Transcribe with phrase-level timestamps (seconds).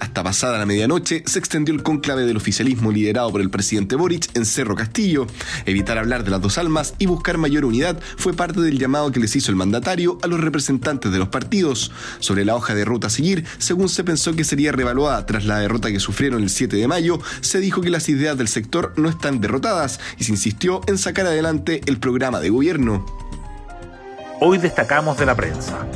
[0.00, 4.28] Hasta pasada la medianoche se extendió el cónclave del oficialismo liderado por el presidente Boric
[4.34, 5.26] en Cerro Castillo.
[5.64, 9.20] Evitar hablar de las dos almas y buscar mayor unidad fue parte del llamado que
[9.20, 11.92] les hizo el mandatario a los representantes de los partidos.
[12.18, 15.58] Sobre la hoja de ruta a seguir, según se pensó que sería revaluada tras la
[15.58, 19.08] derrota que sufrieron el 7 de mayo, se dijo que las ideas del sector no
[19.08, 23.04] están derrotadas y se insistió en sacar adelante el programa de gobierno.
[24.40, 25.86] Hoy destacamos de la prensa.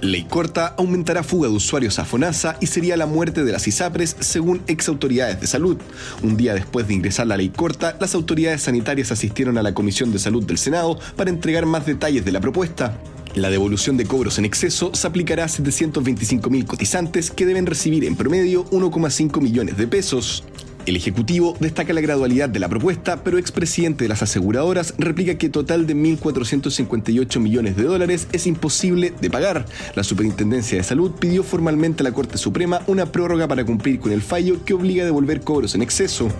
[0.00, 4.16] Ley corta aumentará fuga de usuarios a FONASA y sería la muerte de las ISAPRES
[4.20, 5.76] según ex autoridades de salud.
[6.22, 10.12] Un día después de ingresar la ley corta, las autoridades sanitarias asistieron a la Comisión
[10.12, 12.96] de Salud del Senado para entregar más detalles de la propuesta.
[13.34, 18.16] La devolución de cobros en exceso se aplicará a 725.000 cotizantes que deben recibir en
[18.16, 20.44] promedio 1,5 millones de pesos.
[20.88, 25.50] El Ejecutivo destaca la gradualidad de la propuesta, pero expresidente de las aseguradoras replica que
[25.50, 29.66] total de 1.458 millones de dólares es imposible de pagar.
[29.94, 34.12] La Superintendencia de Salud pidió formalmente a la Corte Suprema una prórroga para cumplir con
[34.12, 36.30] el fallo que obliga a devolver cobros en exceso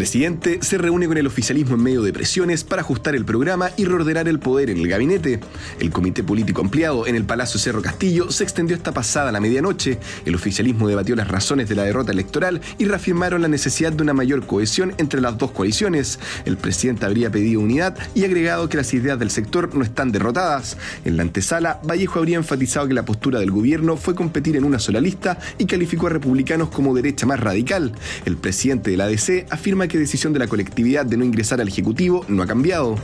[0.00, 3.84] presidente se reúne con el oficialismo en medio de presiones para ajustar el programa y
[3.84, 5.40] reordenar el poder en el gabinete.
[5.78, 9.98] El comité político ampliado en el Palacio Cerro Castillo se extendió esta pasada la medianoche.
[10.24, 14.14] El oficialismo debatió las razones de la derrota electoral y reafirmaron la necesidad de una
[14.14, 16.18] mayor cohesión entre las dos coaliciones.
[16.46, 20.78] El presidente habría pedido unidad y agregado que las ideas del sector no están derrotadas.
[21.04, 24.78] En la antesala, Vallejo habría enfatizado que la postura del gobierno fue competir en una
[24.78, 27.92] sola lista y calificó a republicanos como derecha más radical.
[28.24, 31.68] El presidente de la ADC afirma que decisión de la colectividad de no ingresar al
[31.68, 32.96] Ejecutivo no ha cambiado.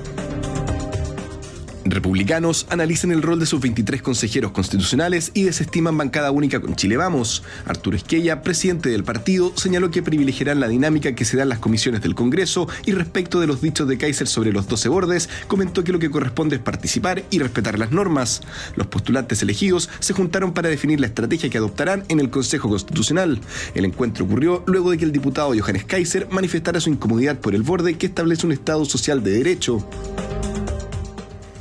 [1.90, 6.96] Republicanos analizan el rol de sus 23 consejeros constitucionales y desestiman bancada única con Chile
[6.96, 7.42] Vamos.
[7.66, 11.58] Arturo Esquella, presidente del partido, señaló que privilegiarán la dinámica que se da en las
[11.58, 15.84] comisiones del Congreso y respecto de los dichos de Kaiser sobre los 12 bordes, comentó
[15.84, 18.42] que lo que corresponde es participar y respetar las normas.
[18.74, 23.40] Los postulantes elegidos se juntaron para definir la estrategia que adoptarán en el Consejo Constitucional.
[23.74, 27.62] El encuentro ocurrió luego de que el diputado Johannes Kaiser manifestara su incomodidad por el
[27.62, 29.86] borde que establece un Estado social de derecho.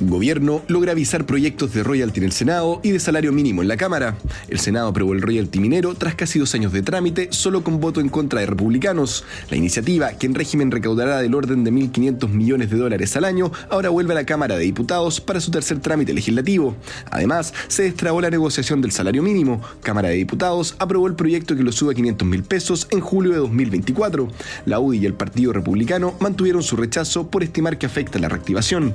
[0.00, 3.78] Gobierno logra avisar proyectos de royalty en el Senado y de salario mínimo en la
[3.78, 4.18] Cámara.
[4.48, 8.00] El Senado aprobó el royalty minero tras casi dos años de trámite, solo con voto
[8.00, 9.24] en contra de republicanos.
[9.50, 13.50] La iniciativa, que en régimen recaudará del orden de 1.500 millones de dólares al año,
[13.70, 16.76] ahora vuelve a la Cámara de Diputados para su tercer trámite legislativo.
[17.10, 19.62] Además, se destrabó la negociación del salario mínimo.
[19.82, 23.32] Cámara de Diputados aprobó el proyecto que lo sube a 500 mil pesos en julio
[23.32, 24.28] de 2024.
[24.66, 28.92] La UDI y el Partido Republicano mantuvieron su rechazo por estimar que afecta la reactivación.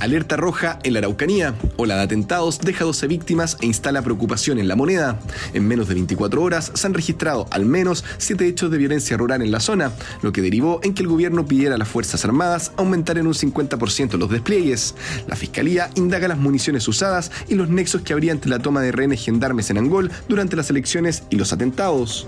[0.00, 1.54] Alerta roja en la Araucanía.
[1.76, 5.18] Ola de atentados deja 12 víctimas e instala preocupación en la moneda.
[5.52, 9.42] En menos de 24 horas se han registrado al menos 7 hechos de violencia rural
[9.42, 12.72] en la zona, lo que derivó en que el gobierno pidiera a las Fuerzas Armadas
[12.76, 14.94] aumentar en un 50% los despliegues.
[15.26, 18.92] La Fiscalía indaga las municiones usadas y los nexos que habría entre la toma de
[18.92, 22.26] rehenes gendarmes en Angol durante las elecciones y los atentados.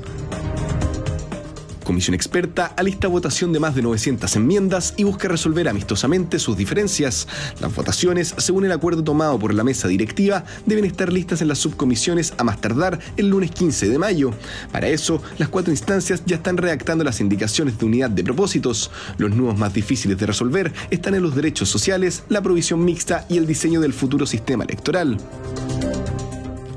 [1.86, 7.28] Comisión experta alista votación de más de 900 enmiendas y busca resolver amistosamente sus diferencias.
[7.60, 11.58] Las votaciones, según el acuerdo tomado por la mesa directiva, deben estar listas en las
[11.58, 14.32] subcomisiones a más tardar el lunes 15 de mayo.
[14.72, 18.90] Para eso, las cuatro instancias ya están redactando las indicaciones de unidad de propósitos.
[19.16, 23.36] Los nudos más difíciles de resolver están en los derechos sociales, la provisión mixta y
[23.36, 25.18] el diseño del futuro sistema electoral.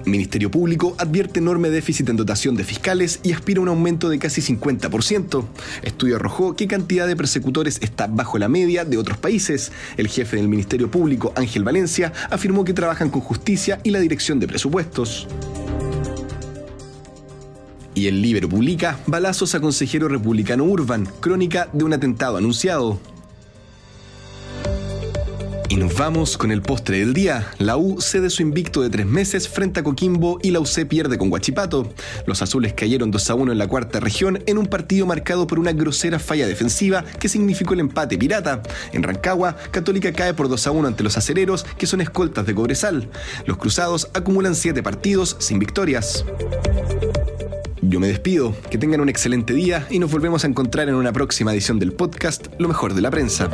[0.09, 4.19] Ministerio Público advierte enorme déficit en dotación de fiscales y aspira a un aumento de
[4.19, 5.45] casi 50%.
[5.83, 9.71] Estudio arrojó qué cantidad de persecutores está bajo la media de otros países.
[9.97, 14.39] El jefe del Ministerio Público, Ángel Valencia, afirmó que trabajan con justicia y la dirección
[14.39, 15.27] de presupuestos.
[17.95, 22.99] Y el Libero publica balazos a consejero republicano Urban, crónica de un atentado anunciado.
[25.69, 27.51] Y nos vamos con el postre del día.
[27.59, 31.19] La U cede su invicto de tres meses frente a Coquimbo y la UC pierde
[31.19, 31.93] con Guachipato.
[32.25, 35.59] Los azules cayeron 2 a 1 en la cuarta región en un partido marcado por
[35.59, 38.63] una grosera falla defensiva que significó el empate pirata.
[38.93, 42.55] En Rancagua, Católica cae por 2 a 1 ante los acereros, que son escoltas de
[42.55, 43.07] Cobresal.
[43.45, 46.25] Los cruzados acumulan siete partidos sin victorias.
[47.83, 51.13] Yo me despido, que tengan un excelente día y nos volvemos a encontrar en una
[51.13, 53.51] próxima edición del podcast Lo mejor de la prensa.